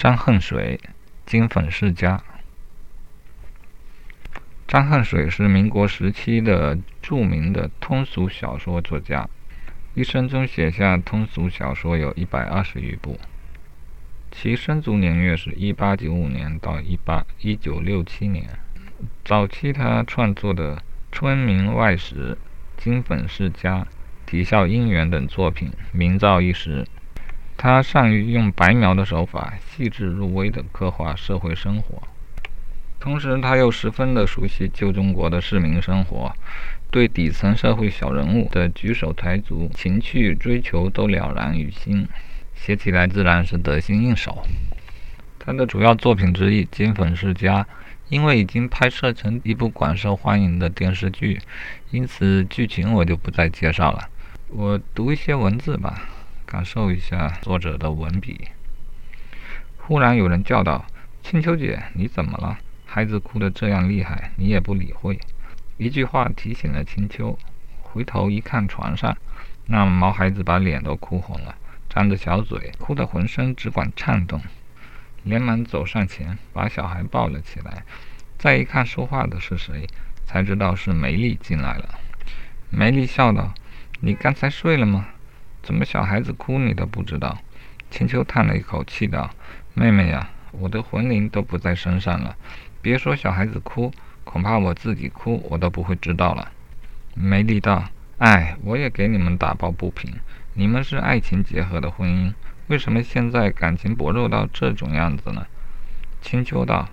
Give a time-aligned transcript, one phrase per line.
[0.00, 0.80] 张恨水，
[1.26, 2.22] 金粉世家。
[4.66, 9.28] 张恨水是民国时期的著名的通俗小说作家，
[9.92, 13.20] 一生中写下通俗小说有一百二十余部。
[14.30, 18.48] 其生卒年月是一八九五年到一八一九六七年。
[19.22, 20.76] 早期他创作的
[21.12, 22.38] 《春明外史》
[22.82, 23.80] 《金粉世家》
[24.24, 26.86] 《啼笑姻缘》等作品名噪一时。
[27.62, 32.02] 他善于用白描的手法，细致入微地刻画社会生活，
[32.98, 36.34] 同时他又十分的熟悉旧中国的市民生活，
[36.90, 42.08] 对底层社会小人物的举手抬足、情趣追求都了然于心，
[42.54, 44.42] 写起来自然是得心应手。
[45.38, 47.62] 他的主要作品之一《金粉世家》，
[48.08, 51.38] 因为已经拍摄成一部广受欢迎的电视剧，
[51.90, 54.08] 因此剧情我就不再介绍了，
[54.48, 56.08] 我读一些文字吧。
[56.50, 58.48] 感受一下作者的文笔。
[59.76, 60.84] 忽然有人叫道
[61.22, 62.58] ：“青秋姐，你怎么了？
[62.84, 65.20] 孩子哭得这样厉害，你也不理会。”
[65.78, 67.38] 一句话提醒了青秋，
[67.80, 69.16] 回头一看，床上
[69.66, 71.54] 那毛孩子把脸都哭红了，
[71.88, 74.42] 张着小嘴，哭得浑身只管颤动，
[75.22, 77.84] 连忙走上前把小孩抱了起来。
[78.36, 79.86] 再一看说话的是谁，
[80.26, 81.94] 才知道是梅丽进来了。
[82.70, 83.54] 梅丽笑道
[84.02, 85.06] ：“你刚才睡了吗？”
[85.62, 87.38] 怎么小孩子哭你都不知道？
[87.90, 89.28] 青秋叹了一口气道
[89.74, 92.36] ：“妹妹呀，我的魂灵都不在身上了，
[92.80, 93.92] 别说小孩子哭，
[94.24, 96.52] 恐怕我自己哭我都不会知道了。”
[97.14, 97.84] 梅丽道
[98.18, 100.14] ：“哎，我也给你们打抱不平。
[100.54, 102.32] 你们是爱情结合的婚姻，
[102.68, 105.44] 为什么现在感情薄弱到这种样子呢？”
[106.22, 106.88] 青秋道：“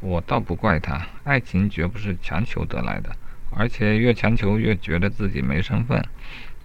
[0.00, 3.14] 我倒不怪他，爱情绝不是强求得来的，
[3.50, 6.04] 而且越强求越觉得自己没身份。”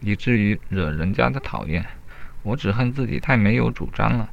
[0.05, 1.83] 以至于惹人家的讨厌，
[2.43, 4.29] 我只恨自己太没有主张了，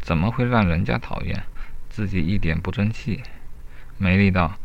[0.00, 1.42] 怎么会让人家讨厌？
[1.90, 3.20] 自己一点不争气。
[3.98, 4.56] 梅丽道：“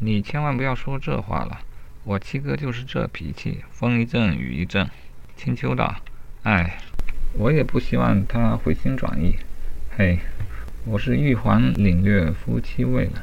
[0.00, 1.60] 你千万不要说这话了，
[2.04, 4.88] 我七哥就是这脾气，风一阵雨一阵。”
[5.36, 5.94] 青秋道
[6.44, 6.78] ：“哎，
[7.34, 9.36] 我也不希望他回心转意。
[9.98, 10.18] 嘿，
[10.86, 13.22] 我是玉环领略夫妻味了。”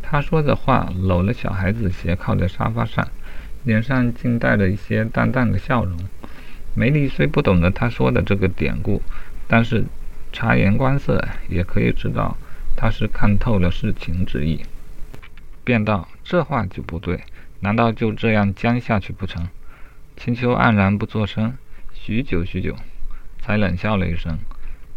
[0.00, 3.08] 他说着话，搂了小孩子斜靠在沙发上。
[3.64, 5.96] 脸上竟带着一些淡淡的笑容。
[6.74, 9.02] 梅丽虽不懂得他说的这个典故，
[9.46, 9.84] 但是
[10.32, 12.36] 察言观色也可以知道
[12.74, 14.62] 他是看透了事情之意，
[15.62, 17.20] 便道：“这话就不对，
[17.60, 19.46] 难道就这样僵下去不成？”
[20.16, 21.52] 青秋黯然不作声，
[21.92, 22.74] 许久许久，
[23.40, 24.38] 才冷笑了一声。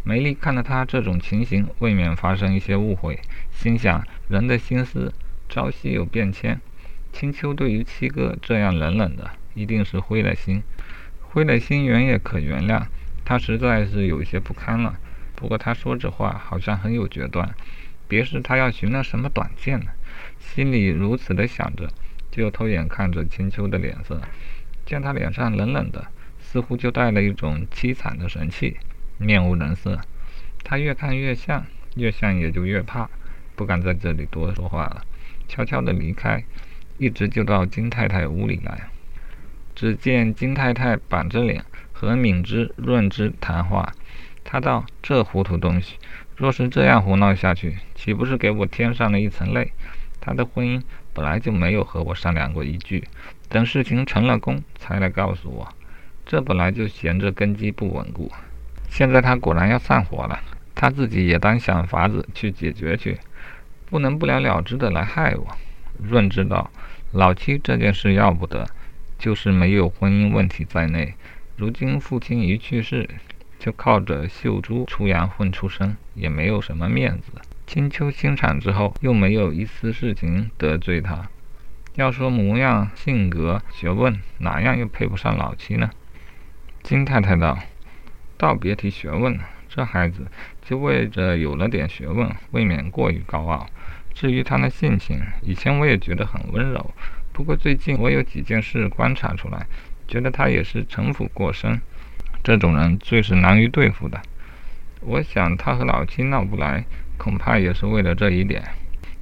[0.02, 3.18] 梅丽看到他这种情形，未免发生一些误会，
[3.52, 5.12] 心想：人的心思
[5.48, 6.60] 朝夕有变迁。
[7.18, 10.62] 青秋对于七哥这样冷冷的，一定是灰了心。
[11.22, 12.84] 灰了心原也可原谅，
[13.24, 14.98] 他实在是有些不堪了。
[15.34, 17.54] 不过他说这话好像很有决断，
[18.06, 19.86] 别是他要寻了什么短见呢？
[20.38, 21.88] 心里如此的想着，
[22.30, 24.20] 就偷眼看着青秋的脸色，
[24.84, 26.06] 见他脸上冷冷的，
[26.38, 28.76] 似乎就带了一种凄惨的神气，
[29.16, 29.98] 面无人色。
[30.62, 33.08] 他越看越像，越像也就越怕，
[33.54, 35.02] 不敢在这里多说话了，
[35.48, 36.44] 悄悄地离开。
[36.98, 38.88] 一直就到金太太屋里来，
[39.74, 41.62] 只见金太太板着脸
[41.92, 43.92] 和敏之、润之谈话。
[44.42, 45.96] 他道：“这糊涂东西，
[46.36, 49.72] 若是这样胡闹下去，岂不是给我添上了一层累？
[50.20, 50.80] 他的婚姻
[51.12, 53.04] 本来就没有和我商量过一句，
[53.48, 55.68] 等事情成了功才来告诉我，
[56.24, 58.30] 这本来就闲着根基不稳固。
[58.88, 60.40] 现在他果然要散伙了，
[60.74, 63.18] 他自己也当想法子去解决去，
[63.90, 65.46] 不能不了了之的来害我。”
[65.98, 66.70] 润之道。
[67.12, 68.66] 老七这件事要不得，
[69.18, 71.14] 就是没有婚姻问题在内。
[71.56, 73.08] 如今父亲一去世，
[73.58, 77.32] 就靠着秀珠出洋混出身，也没有什么面子。
[77.66, 81.28] 青秋清产之后，又没有一丝事情得罪他。
[81.94, 85.90] 要说模样、性格、学问，哪样又配不上老七呢？
[86.82, 87.58] 金太太道
[88.36, 90.26] ：“倒别提学问了，这孩子
[90.62, 93.66] 就为着有了点学问，未免过于高傲。”
[94.16, 96.94] 至于他的性情，以前我也觉得很温柔，
[97.34, 99.66] 不过最近我有几件事观察出来，
[100.08, 101.78] 觉得他也是城府过深。
[102.42, 104.18] 这种人最是难于对付的。
[105.00, 106.82] 我想他和老七闹不来，
[107.18, 108.64] 恐怕也是为了这一点。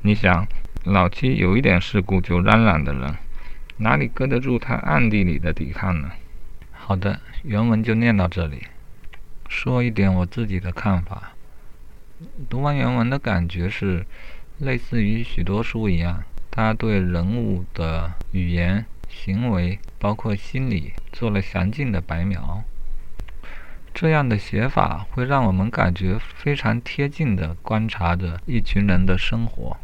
[0.03, 0.47] 你想，
[0.85, 3.17] 老七有一点事故就嚷嚷的人，
[3.79, 6.13] 哪里搁得住他暗地里的抵抗呢？
[6.71, 8.63] 好的，原文就念到这里。
[9.49, 11.33] 说一点我自己的看法。
[12.49, 14.07] 读完原文的感觉是。
[14.59, 22.63] 类似于许多书一样，他对人物的语言、行为，包括心理，做了详尽的白描。
[23.93, 29.77] 这样的写法会让我们感觉非常贴近地观察着一群人的生活，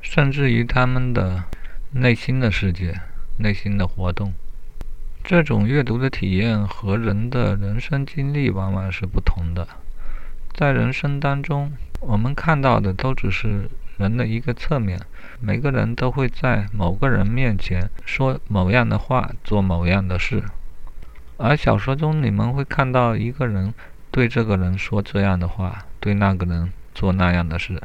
[0.00, 1.44] 甚至于他们的
[1.92, 3.00] 内心的世界、
[3.38, 4.32] 内心的活动。
[5.22, 9.66] 这种阅读的体验和人的人生经历往往是不同的。
[10.54, 15.00] 在人生当中，我们看到的都只是人的一个侧面，
[15.40, 20.42] 每个人都会在某个人面前说某样的话，做某样的事。
[21.38, 23.72] 而小说中，你们会看到一个人
[24.10, 27.80] 对这个人说这样的话，对那个人做那样的事，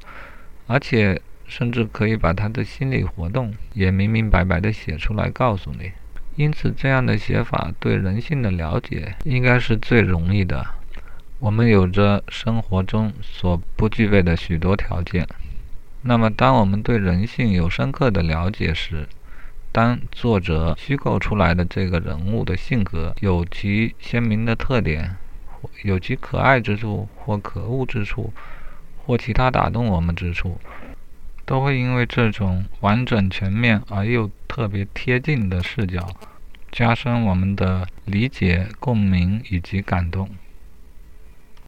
[0.67, 5.91] 而且甚至可以把他的心理活动也明明白白地写出来告诉你。
[6.37, 10.65] 因此，这样的写法对人性的了解应该是最容易的。
[11.39, 15.27] 我们有着生活中所不具备的许多条件。
[16.03, 19.07] 那么，当我们对人性有深刻的了解时，
[19.71, 25.15] 当作者虚构出来的这个人物的性格有其鲜明的特点，
[25.83, 28.33] 有其可爱之处或可恶之处，
[28.97, 30.59] 或其他打动我们之处，
[31.45, 36.09] 都会因为这种完整全面而又特别贴近的视角，
[36.71, 40.27] 加深我们的理解、共鸣以及感动。